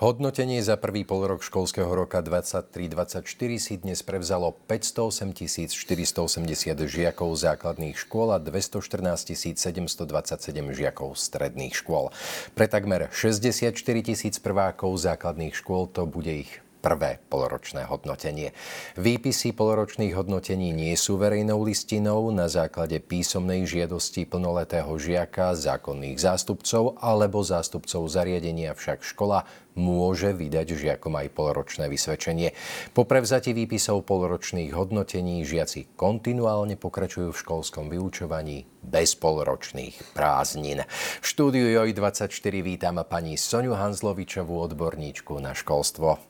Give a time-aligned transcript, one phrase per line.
[0.00, 3.20] Hodnotenie za prvý polrok školského roka 23-24
[3.60, 5.36] si dnes prevzalo 508
[5.76, 6.24] 480
[6.88, 8.80] žiakov základných škôl a 214
[9.36, 9.60] 727
[10.72, 12.08] žiakov stredných škôl.
[12.56, 18.56] Pre takmer 64 tisíc prvákov základných škôl to bude ich prvé poloročné hodnotenie.
[18.96, 26.96] Výpisy poloročných hodnotení nie sú verejnou listinou na základe písomnej žiadosti plnoletého žiaka, zákonných zástupcov
[26.98, 29.44] alebo zástupcov zariadenia však škola
[29.78, 32.52] môže vydať žiakom aj poloročné vysvedčenie.
[32.90, 40.82] Po prevzati výpisov poloročných hodnotení žiaci kontinuálne pokračujú v školskom vyučovaní bez poloročných prázdnin.
[41.22, 46.29] V štúdiu JOJ24 vítam pani Soniu Hanzlovičovú, odborníčku na školstvo.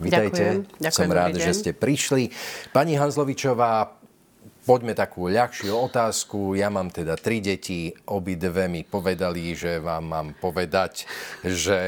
[0.00, 0.64] Vítajte.
[0.64, 0.80] Ďakujem.
[0.80, 2.32] Ďakujem, Som rád, že ste prišli.
[2.72, 4.00] Pani Hanzlovičová,
[4.64, 6.56] poďme takú ľahšiu otázku.
[6.56, 11.04] Ja mám teda tri deti, obidve mi povedali, že vám mám povedať,
[11.44, 11.78] že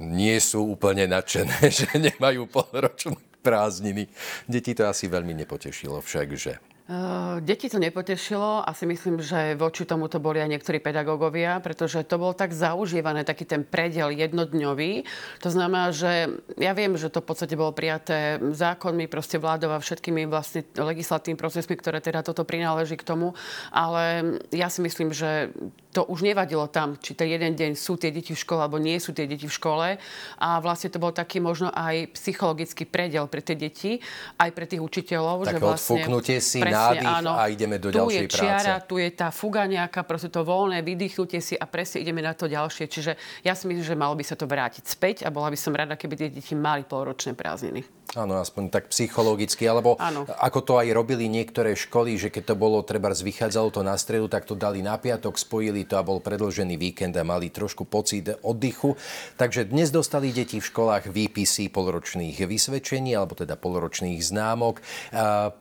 [0.00, 4.08] nie sú úplne nadšené, že nemajú polročné prázdniny.
[4.48, 9.56] Deti to asi veľmi nepotešilo však, že Uh, deti to nepotešilo a si myslím, že
[9.56, 14.12] voči tomu to boli aj niektorí pedagógovia, pretože to bolo tak zaužívané, taký ten predel
[14.12, 15.08] jednodňový.
[15.40, 16.28] To znamená, že
[16.60, 21.40] ja viem, že to v podstate bolo prijaté zákonmi, proste vládou a všetkými vlastne legislatívnymi
[21.40, 23.32] procesmi, ktoré teda toto prináleží k tomu,
[23.72, 25.56] ale ja si myslím, že
[25.94, 28.98] to už nevadilo tam, či ten jeden deň sú tie deti v škole alebo nie
[28.98, 29.94] sú tie deti v škole.
[30.42, 34.02] A vlastne to bol taký možno aj psychologický predel pre tie deti,
[34.42, 35.46] aj pre tých učiteľov.
[35.46, 38.82] Také že vlastne, odfúknutie si, presne, nádych áno, a ideme do tu ďalšej je čiara,
[38.82, 38.88] práce.
[38.90, 42.50] Tu je tá fuga nejaká, proste to voľné, vydýchnutie si a presne ideme na to
[42.50, 42.90] ďalšie.
[42.90, 43.14] Čiže
[43.46, 45.94] ja si myslím, že malo by sa to vrátiť späť a bola by som rada,
[45.94, 47.86] keby tie deti mali polročné prázdniny.
[48.14, 50.28] Áno, aspoň tak psychologicky, alebo ano.
[50.28, 54.28] ako to aj robili niektoré školy, že keď to bolo, treba vychádzalo to na stredu,
[54.28, 58.32] tak to dali na piatok, spojili to a bol predlžený víkend a mali trošku pocit
[58.42, 58.96] oddychu.
[59.36, 64.80] Takže dnes dostali deti v školách výpisy polročných vysvedčení, alebo teda polročných známok.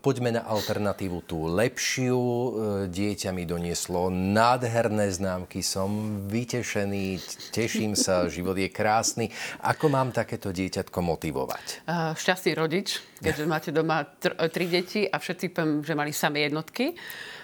[0.02, 2.20] Poďme na alternatívu tú lepšiu.
[2.20, 2.50] E,
[2.90, 7.20] dieťa mi donieslo nádherné známky, som vytešený,
[7.52, 9.30] teším sa, život je krásny.
[9.62, 11.86] Ako mám takéto dieťatko motivovať?
[11.86, 16.48] Uh, šťastný rodič, keďže máte doma tr- tri deti a všetci poviem, že mali samé
[16.48, 16.96] jednotky.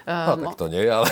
[0.08, 1.08] No, tak to nie, ale...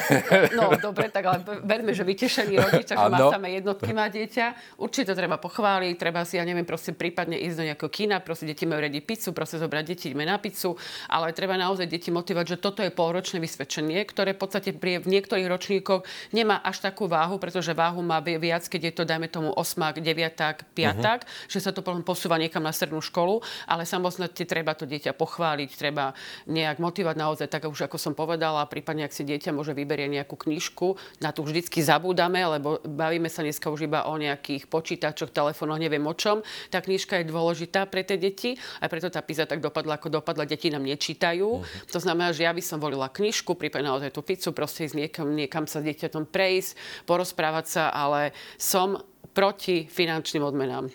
[0.55, 4.77] No, dobre, tak ale verme, že vytešený rodič, že má samé jednotky, má dieťa.
[4.79, 8.47] Určite to treba pochváliť, treba si, ja neviem, proste prípadne ísť do nejakého kina, proste
[8.47, 10.79] deti majú radi pizzu, proste zobrať deti, ideme na pizzu,
[11.11, 15.07] ale treba naozaj deti motivovať, že toto je polročné vysvedčenie, ktoré v podstate pri, v
[15.07, 19.51] niektorých ročníkoch nemá až takú váhu, pretože váhu má viac, keď je to, dajme tomu,
[19.53, 21.51] osmák, deviaták, piaták, uh-huh.
[21.51, 25.69] že sa to potom posúva niekam na strednú školu, ale samozrejme treba to dieťa pochváliť,
[25.75, 26.15] treba
[26.47, 30.39] nejak motivovať naozaj, tak už ako som povedala, prípadne ak si dieťa môže vyberie nejakú
[30.39, 35.75] knižku, na tú vždycky zabúdame, lebo bavíme sa dneska už iba o nejakých počítačoch, telefónoch,
[35.75, 36.39] neviem o čom.
[36.71, 40.47] Tá knižka je dôležitá pre tie deti a preto tá PISA tak dopadla, ako dopadla.
[40.47, 41.59] Deti nám nečítajú.
[41.59, 41.91] Uh-huh.
[41.91, 45.35] To znamená, že ja by som volila knižku, prípadne naozaj tú pizzu, proste ísť niekam,
[45.35, 49.03] niekam sa s dieťatom prejsť, porozprávať sa, ale som
[49.35, 50.87] proti finančným odmenám.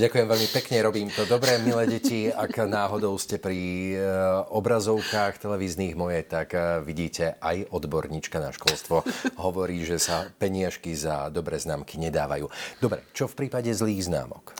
[0.00, 2.32] Ďakujem veľmi pekne, robím to dobre, milé deti.
[2.32, 3.96] Ak náhodou ste pri e,
[4.48, 9.04] obrazovkách televíznych moje, tak e, vidíte aj odborníčka na školstvo
[9.44, 12.48] hovorí, že sa peniažky za dobré známky nedávajú.
[12.80, 14.56] Dobre, čo v prípade zlých známok?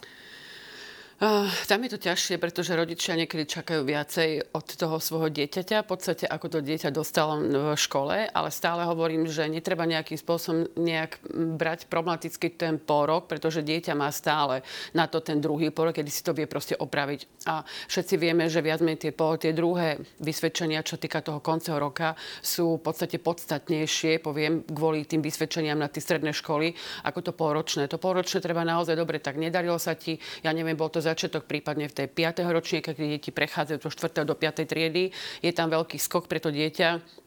[1.21, 5.91] Uh, tam je to ťažšie, pretože rodičia niekedy čakajú viacej od toho svojho dieťaťa, v
[5.93, 11.21] podstate ako to dieťa dostalo v škole, ale stále hovorím, že netreba nejakým spôsobom nejak
[11.61, 14.65] brať problematicky ten porok, pretože dieťa má stále
[14.97, 17.45] na to ten druhý porok, kedy si to vie proste opraviť.
[17.53, 22.17] A všetci vieme, že viac menej tie, tie druhé vysvedčenia, čo týka toho konceho roka,
[22.41, 26.73] sú v podstate podstatnejšie, poviem, kvôli tým vysvedčeniam na tie stredné školy,
[27.05, 27.93] ako to polročné.
[27.93, 31.91] To polročné treba naozaj dobre, tak nedarilo sa ti, ja neviem, bol to začiatok, prípadne
[31.91, 32.47] v tej 5.
[32.51, 34.31] ročníka, keď deti prechádzajú do 4.
[34.31, 34.71] do 5.
[34.71, 35.11] triedy.
[35.43, 37.21] Je tam veľký skok pre to dieťa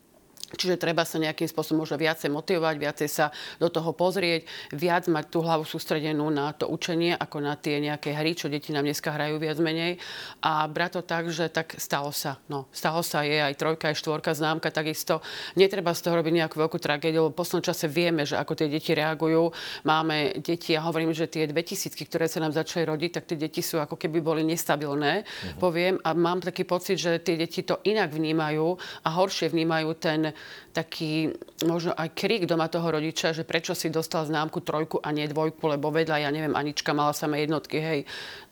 [0.54, 5.26] Čiže treba sa nejakým spôsobom možno viacej motivovať, viacej sa do toho pozrieť, viac mať
[5.34, 9.10] tú hlavu sústredenú na to učenie, ako na tie nejaké hry, čo deti nám dneska
[9.10, 9.98] hrajú viac menej.
[10.46, 12.38] A brať to tak, že tak stalo sa.
[12.46, 15.26] No, stalo sa, je aj trojka, aj štvorka, známka, takisto.
[15.58, 18.70] Netreba z toho robiť nejakú veľkú tragédiu, lebo v poslednom čase vieme, že ako tie
[18.70, 19.50] deti reagujú.
[19.90, 23.66] Máme deti, ja hovorím, že tie 2000, ktoré sa nám začali rodiť, tak tie deti
[23.66, 25.58] sú ako keby boli nestabilné, uh-huh.
[25.58, 25.98] poviem.
[26.06, 30.30] A mám taký pocit, že tie deti to inak vnímajú a horšie vnímajú ten
[30.74, 31.30] taký
[31.70, 35.70] možno aj krik doma toho rodiča, že prečo si dostal známku trojku a nie dvojku,
[35.70, 38.00] lebo vedľa, ja neviem, Anička mala samé jednotky, hej,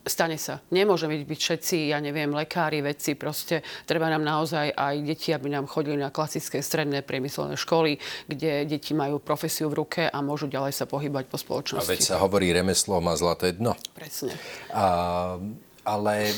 [0.06, 0.62] stane sa.
[0.70, 5.66] Nemôžeme byť všetci, ja neviem, lekári, vedci, proste treba nám naozaj aj deti, aby nám
[5.66, 7.98] chodili na klasické stredné priemyselné školy,
[8.30, 11.82] kde deti majú profesiu v ruke a môžu ďalej sa pohybať po spoločnosti.
[11.82, 13.74] A veď sa hovorí, remeslo má zlaté dno.
[13.98, 14.38] Presne.
[14.70, 15.38] A,
[15.82, 16.30] ale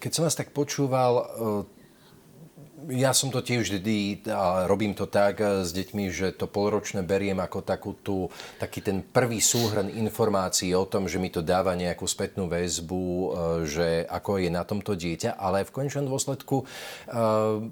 [0.00, 1.28] keď som vás tak počúval,
[2.88, 7.04] ja som to tiež vždy a robím to tak e, s deťmi, že to polročné
[7.04, 11.76] beriem ako takú tú, taký ten prvý súhrn informácií o tom, že mi to dáva
[11.76, 13.26] nejakú spätnú väzbu, e,
[13.68, 16.64] že ako je na tomto dieťa, ale v konečnom dôsledku e,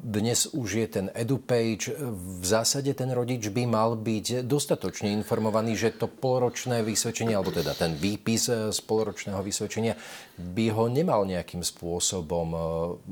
[0.05, 5.97] dnes už je ten edupage, v zásade ten rodič by mal byť dostatočne informovaný, že
[5.97, 9.97] to polročné vysvedčenie, alebo teda ten výpis z polročného vysvedčenia
[10.39, 12.55] by ho nemal nejakým spôsobom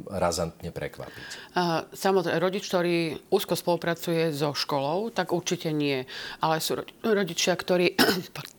[0.06, 1.52] razantne prekvapiť.
[1.90, 6.06] Samozrejme, rodič, ktorý úzko spolupracuje so školou, tak určite nie.
[6.38, 7.99] Ale sú rodičia, ktorí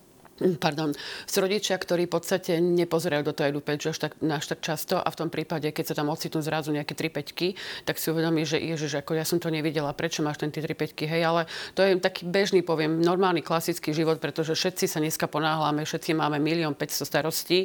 [0.62, 0.94] pardon,
[1.26, 5.08] sú rodičia, ktorí v podstate nepozerajú do toho edupage až tak, až tak často a
[5.10, 8.62] v tom prípade, keď sa tam ocitnú zrazu nejaké 3 peťky, tak si uvedomí, že
[8.62, 11.42] ježiš, ako ja som to nevidela, prečo máš ten tie 3 peťky, hej, ale
[11.74, 16.38] to je taký bežný, poviem, normálny klasický život, pretože všetci sa dneska ponáhľame, všetci máme
[16.38, 17.60] milión 500 starostí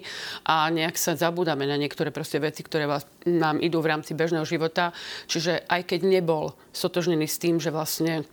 [0.49, 4.49] a nejak sa zabúdame na niektoré proste veci, ktoré vás, nám idú v rámci bežného
[4.49, 4.91] života.
[5.31, 8.27] Čiže aj keď nebol sotožnený s tým, že vlastne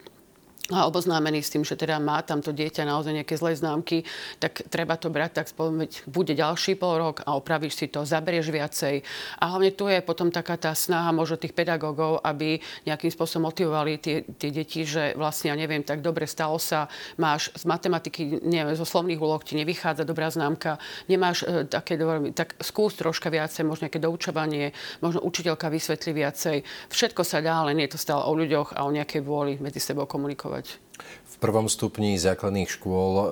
[0.70, 4.06] a oboznámený s tým, že teda má tamto dieťa naozaj nejaké zlé známky,
[4.38, 8.54] tak treba to brať tak spomenúť, bude ďalší pol rok a opravíš si to, zaberieš
[8.54, 9.02] viacej.
[9.42, 13.98] A hlavne tu je potom taká tá snaha možno tých pedagógov, aby nejakým spôsobom motivovali
[13.98, 16.86] tie, tie deti, že vlastne, ja neviem, tak dobre stalo sa,
[17.18, 20.78] máš z matematiky, neviem, zo slovných úloh ti nevychádza dobrá známka,
[21.10, 21.98] nemáš e, také,
[22.38, 26.58] tak skús troška viacej, možno nejaké doučovanie, možno učiteľka vysvetlí viacej.
[26.94, 30.06] Všetko sa dá, len je to stále o ľuďoch a o nejakej vôli medzi sebou
[30.06, 30.88] komunikovať fungovať?
[31.00, 33.28] V prvom stupni základných škôl e,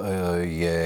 [0.48, 0.80] je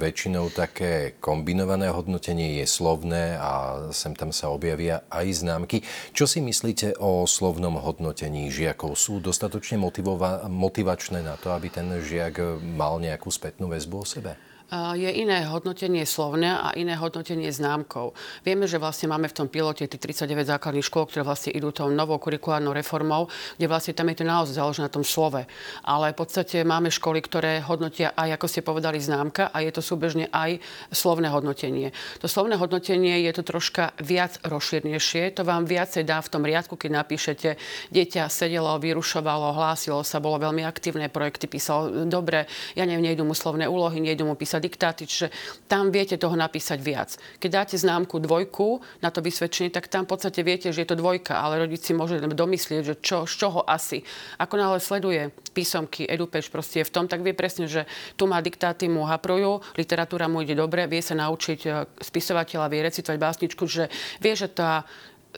[0.00, 5.84] väčšinou také kombinované hodnotenie, je slovné a sem tam sa objavia aj známky.
[6.16, 8.96] Čo si myslíte o slovnom hodnotení žiakov?
[8.96, 14.32] Sú dostatočne motivova- motivačné na to, aby ten žiak mal nejakú spätnú väzbu o sebe?
[14.72, 18.16] Je iné hodnotenie slovné a iné hodnotenie známkou.
[18.42, 21.92] Vieme, že vlastne máme v tom pilote tých 39 základných škôl, ktoré vlastne idú tou
[21.92, 23.30] novou kurikulárnou reformou,
[23.60, 25.46] kde vlastne tam je to naozaj založené na tom slove.
[25.86, 29.84] Ale v podstate máme školy, ktoré hodnotia aj, ako ste povedali, známka a je to
[29.84, 30.58] súbežne aj
[30.90, 31.94] slovné hodnotenie.
[32.18, 35.38] To slovné hodnotenie je to troška viac rozšírnejšie.
[35.38, 37.48] To vám viacej dá v tom riadku, keď napíšete,
[37.94, 43.36] dieťa sedelo, vyrušovalo, hlásilo sa, bolo veľmi aktívne, projekty písalo dobre, ja neviem, nejdu mu
[43.36, 45.28] slovné úlohy, nejdu mu písať diktáty, čiže
[45.68, 47.20] tam viete toho napísať viac.
[47.36, 50.96] Keď dáte známku dvojku na to vysvedčenie, tak tam v podstate viete, že je to
[50.96, 54.00] dvojka, ale rodič si môže domyslieť, že čo, z čoho asi.
[54.40, 57.84] Ako náhle sleduje písomky, edupeč proste je v tom, tak vie presne, že
[58.16, 61.70] tu má diktáty, mu haprujú, literatúra mu ide dobre, vie sa naučiť e,
[62.00, 63.86] spisovateľa, vie recitovať básničku, že
[64.18, 64.88] vie, že tá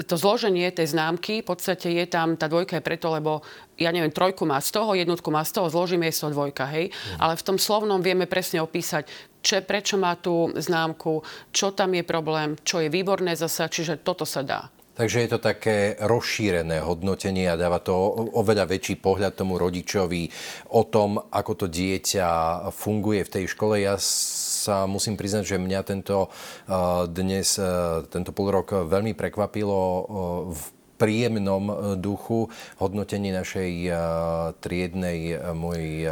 [0.05, 3.41] to zloženie tej známky, v podstate je tam, tá dvojka je preto, lebo
[3.81, 6.69] ja neviem, trojku má z toho, jednotku má z toho, zložíme je z toho dvojka,
[6.69, 6.93] hej.
[6.93, 7.25] Mm.
[7.25, 9.09] Ale v tom slovnom vieme presne opísať,
[9.41, 14.29] čo, prečo má tú známku, čo tam je problém, čo je výborné zasa, čiže toto
[14.29, 14.69] sa dá.
[14.97, 17.93] Takže je to také rozšírené hodnotenie a dáva to
[18.33, 20.33] oveľa väčší pohľad tomu rodičovi
[20.73, 22.29] o tom, ako to dieťa
[22.73, 23.85] funguje v tej škole.
[23.85, 24.01] Ja
[24.67, 26.27] sa musím priznať, že mňa tento
[27.15, 27.55] dnes,
[28.11, 29.81] tento pol rok veľmi prekvapilo
[30.51, 30.63] v
[30.97, 32.49] príjemnom e, duchu
[32.81, 33.91] hodnotenie našej e,
[34.65, 36.09] triednej e, mojej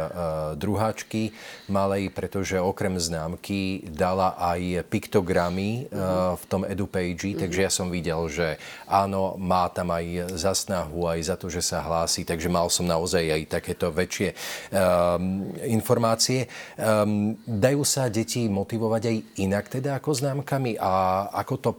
[0.55, 1.33] druháčky
[1.67, 5.87] malej, pretože okrem známky dala aj piktogramy
[6.35, 7.41] v tom edupage, mm-hmm.
[7.41, 11.61] takže ja som videl, že áno, má tam aj za snahu, aj za to, že
[11.65, 16.45] sa hlási, takže mal som naozaj aj takéto väčšie um, informácie.
[16.77, 21.69] Um, dajú sa deti motivovať aj inak teda ako známkami a ako to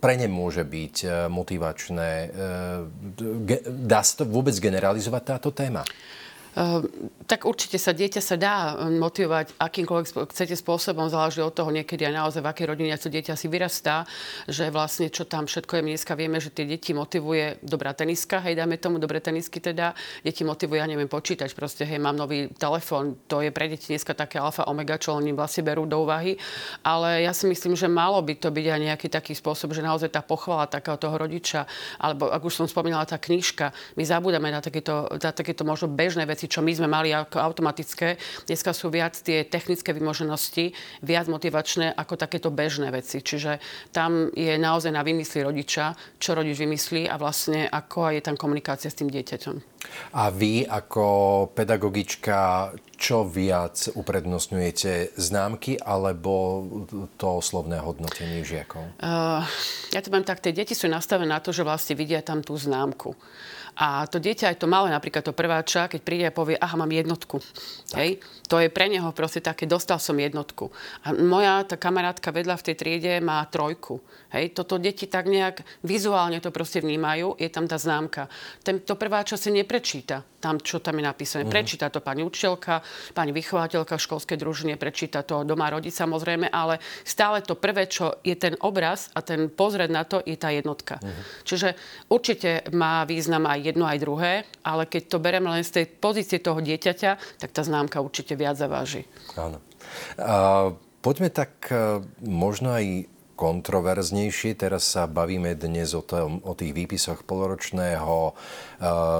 [0.00, 2.10] pre ne môže byť motivačné
[3.84, 5.84] dá sa to vôbec generalizovať táto téma?
[6.54, 6.86] Ehm,
[7.26, 12.06] tak určite sa dieťa sa dá ehm, motivovať akýmkoľvek chcete spôsobom, záleží od toho niekedy
[12.06, 14.06] aj naozaj, v akej rodine to dieťa si vyrastá,
[14.46, 15.82] že vlastne čo tam všetko je.
[15.94, 20.46] Dneska vieme, že tie deti motivuje dobrá teniska, hej, dáme tomu dobré tenisky teda, deti
[20.46, 24.38] motivuje, ja neviem, počítať, proste, hej, mám nový telefón, to je pre deti dneska také
[24.38, 26.38] alfa omega, čo oni vlastne berú do úvahy,
[26.86, 30.14] ale ja si myslím, že malo by to byť aj nejaký taký spôsob, že naozaj
[30.14, 31.66] tá pochvala takého toho rodiča,
[31.98, 36.22] alebo ak už som spomínala, tá knižka, my zabúdame na takéto, na takéto možno bežné
[36.30, 38.20] veci, veci, čo my sme mali ako automatické.
[38.44, 43.24] Dneska sú viac tie technické vymoženosti, viac motivačné ako takéto bežné veci.
[43.24, 43.58] Čiže
[43.96, 48.92] tam je naozaj na vymysli rodiča, čo rodič vymyslí a vlastne ako je tam komunikácia
[48.92, 49.73] s tým dieťaťom.
[50.14, 51.06] A vy ako
[51.52, 55.18] pedagogička, čo viac uprednostňujete?
[55.18, 56.64] Známky alebo
[57.18, 58.94] to slovné hodnotenie žiakov?
[59.02, 59.42] Uh,
[59.90, 62.54] ja to mám tak, tie deti sú nastavené na to, že vlastne vidia tam tú
[62.54, 63.12] známku.
[63.74, 66.90] A to dieťa, aj to malé, napríklad to prváča, keď príde a povie, aha, mám
[66.94, 67.42] jednotku.
[67.98, 68.22] Hej?
[68.46, 70.70] To je pre neho proste také, dostal som jednotku.
[71.02, 73.98] A moja tá kamarátka vedľa v tej triede má trojku.
[74.30, 74.54] Hej?
[74.54, 78.30] Toto deti tak nejak vizuálne to proste vnímajú, je tam tá známka.
[78.62, 81.42] Ten, to prváča si neprečíta tam, čo tam je napísané.
[81.42, 81.50] Uh-huh.
[81.50, 82.78] Prečíta to pani učiteľka,
[83.10, 88.38] pani vychovateľka školskej družine, prečíta to doma rodič samozrejme, ale stále to prvé, čo je
[88.38, 91.02] ten obraz a ten pozred na to, je tá jednotka.
[91.02, 91.10] Uh-huh.
[91.42, 91.74] Čiže
[92.06, 96.38] určite má význam aj jedno, aj druhé, ale keď to bereme len z tej pozície
[96.38, 99.10] toho dieťaťa, tak tá známka určite viac zaváži.
[99.34, 99.58] Áno.
[100.14, 104.54] Uh, poďme tak uh, možno aj kontroverznejšie.
[104.54, 108.34] Teraz sa bavíme dnes o, tom, o tých výpisoch poloročného uh,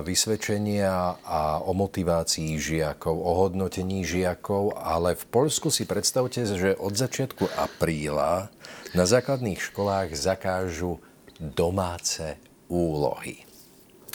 [0.07, 6.95] vysvedčenia a o motivácii žiakov, o hodnotení žiakov, ale v Polsku si predstavte, že od
[6.95, 8.49] začiatku apríla
[8.95, 11.03] na základných školách zakážu
[11.43, 12.39] domáce
[12.71, 13.43] úlohy.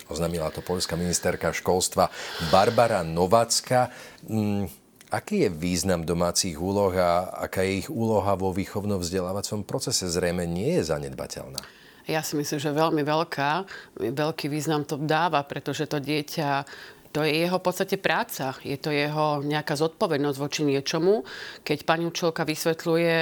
[0.09, 2.09] Oznámila to polská ministerka školstva
[2.49, 3.93] Barbara Novacka.
[4.25, 4.65] Mm,
[5.09, 10.05] aký je význam domácich úloh a aká je ich úloha vo výchovno-vzdelávacom procese?
[10.09, 11.61] Zrejme nie je zanedbateľná.
[12.09, 13.51] Ja si myslím, že veľmi veľká,
[14.01, 16.65] veľký význam to dáva, pretože to dieťa
[17.09, 18.53] to je jeho v podstate práca.
[18.61, 21.25] Je to jeho nejaká zodpovednosť voči niečomu.
[21.65, 23.15] Keď pani učiteľka vysvetľuje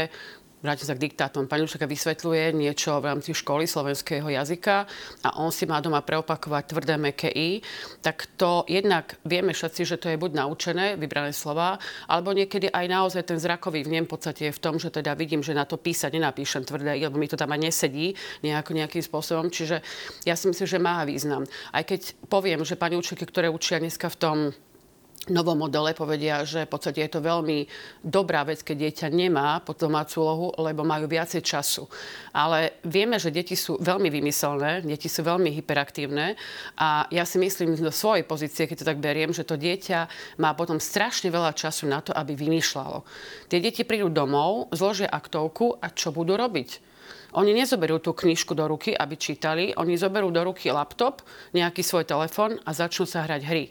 [0.61, 1.45] vrátim sa k diktátom.
[1.45, 4.89] Pani Učaka vysvetľuje niečo v rámci školy slovenského jazyka
[5.21, 7.61] a on si má doma preopakovať tvrdé meké i,
[8.01, 11.77] tak to jednak vieme všetci, že to je buď naučené, vybrané slova,
[12.09, 15.45] alebo niekedy aj naozaj ten zrakový vnem v podstate je v tom, že teda vidím,
[15.45, 19.03] že na to písať nenapíšem tvrdé i, lebo mi to tam aj nesedí nejako, nejakým
[19.05, 19.53] spôsobom.
[19.53, 19.85] Čiže
[20.25, 21.45] ja si myslím, že má význam.
[21.69, 24.37] Aj keď poviem, že pani učiteľky, ktoré učia dneska v tom
[25.29, 27.67] novom modele povedia, že v podstate je to veľmi
[28.03, 31.87] dobrá vec, keď dieťa nemá pod domácu úlohu, lebo majú viacej času.
[32.31, 36.39] Ale vieme, že deti sú veľmi vymyselné, deti sú veľmi hyperaktívne
[36.79, 39.99] a ja si myslím do svojej pozície, keď to tak beriem, že to dieťa
[40.39, 43.03] má potom strašne veľa času na to, aby vymýšľalo.
[43.51, 46.87] Tie deti prídu domov, zložia aktovku a čo budú robiť?
[47.35, 52.07] Oni nezoberú tú knižku do ruky, aby čítali, oni zoberú do ruky laptop, nejaký svoj
[52.07, 53.65] telefón a začnú sa hrať hry.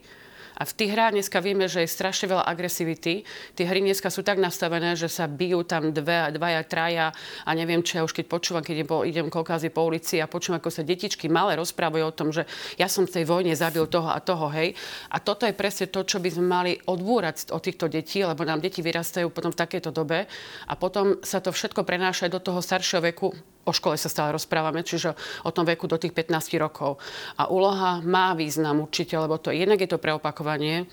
[0.56, 3.28] A v tých hrách dneska vieme, že je strašne veľa agresivity.
[3.52, 7.06] Tie hry dneska sú tak nastavené, že sa bijú tam dve, dvaja, traja
[7.44, 10.56] a neviem, čo ja už keď počúvam, keď idem, idem koľkázy po ulici a počúvam,
[10.56, 12.48] ako sa detičky malé rozprávajú o tom, že
[12.80, 14.72] ja som v tej vojne zabil toho a toho, hej.
[15.12, 18.64] A toto je presne to, čo by sme mali odbúrať od týchto detí, lebo nám
[18.64, 20.24] deti vyrastajú potom v takejto dobe
[20.64, 24.86] a potom sa to všetko prenáša do toho staršieho veku, o škole sa stále rozprávame,
[24.86, 27.02] čiže o tom veku do tých 15 rokov.
[27.36, 30.86] A úloha má význam určite, lebo to jednak je to preopakovanie,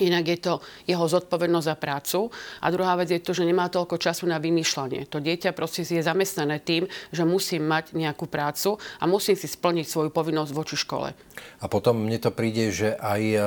[0.00, 0.54] Inak je to
[0.88, 2.18] jeho zodpovednosť za prácu.
[2.64, 5.04] A druhá vec je to, že nemá toľko času na vymýšľanie.
[5.12, 9.86] To dieťa proste je zamestnané tým, že musí mať nejakú prácu a musí si splniť
[9.90, 11.12] svoju povinnosť voči škole.
[11.60, 13.38] A potom mne to príde, že aj e,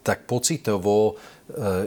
[0.00, 1.41] tak pocitovo e,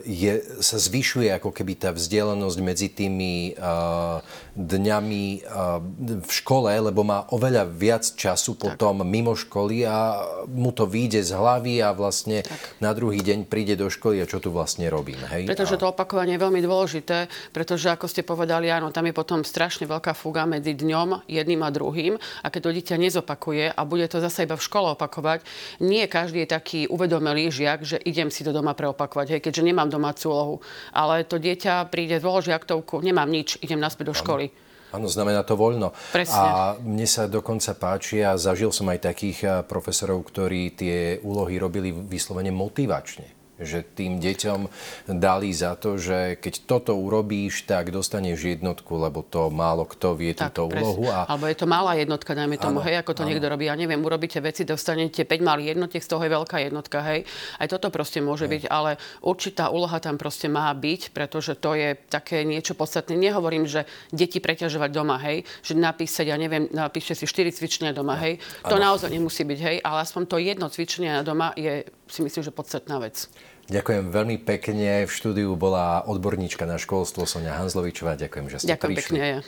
[0.05, 4.19] je, sa zvyšuje ako keby tá vzdialenosť medzi tými uh,
[4.53, 5.79] dňami uh,
[6.21, 9.07] v škole, lebo má oveľa viac času potom tak.
[9.07, 12.77] mimo školy a mu to vyjde z hlavy a vlastne tak.
[12.83, 15.19] na druhý deň príde do školy a čo tu vlastne robím.
[15.31, 15.49] Hej?
[15.49, 19.87] Pretože to opakovanie je veľmi dôležité, pretože ako ste povedali, áno, tam je potom strašne
[19.89, 24.19] veľká fuga medzi dňom jedným a druhým a keď to dieťa nezopakuje a bude to
[24.21, 25.41] zase iba v škole opakovať,
[25.81, 29.93] nie každý je taký uvedomelý žiak, že idem si to doma preopakovať, hej, keďže nemám
[29.93, 30.55] domácu úlohu.
[30.89, 34.49] Ale to dieťa príde, zloží aktovku, nemám nič, idem naspäť do školy.
[34.95, 35.91] Áno, znamená to voľno.
[36.15, 36.39] Presne.
[36.39, 41.59] A mne sa dokonca páči a zažil som aj takých eh, profesorov, ktorí tie úlohy
[41.59, 44.67] robili vyslovene motivačne že tým deťom
[45.15, 50.35] dali za to, že keď toto urobíš, tak dostaneš jednotku, lebo to málo kto vie
[50.35, 51.07] tak, túto úlohu.
[51.07, 51.23] A...
[51.31, 53.29] Alebo je to malá jednotka, dajme tomu, ano, hej, ako to ano.
[53.31, 53.71] niekto robí.
[53.71, 57.23] Ja neviem, urobíte veci, dostanete 5 malých jednotiek, z toho je veľká jednotka, hej.
[57.55, 58.59] Aj toto proste môže hej.
[58.59, 63.15] byť, ale určitá úloha tam proste má byť, pretože to je také niečo podstatné.
[63.15, 68.19] Nehovorím, že deti preťažovať doma, hej, že napísať, ja neviem, napíšte si 4 cvičenia doma,
[68.19, 68.43] hej.
[68.67, 68.91] To ano.
[68.91, 73.01] naozaj nemusí byť, hej, ale aspoň to jedno cvičenie doma je, si myslím, že podstatná
[73.01, 73.27] vec.
[73.65, 75.09] Ďakujem veľmi pekne.
[75.09, 78.13] V štúdiu bola odborníčka na školstvo Sonia Hanzlovičová.
[78.13, 79.17] Ďakujem, že ste Ďakujem prišli.
[79.17, 79.25] pekne.
[79.25, 79.39] Ja.